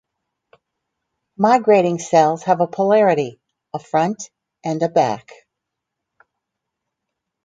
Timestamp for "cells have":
1.99-2.59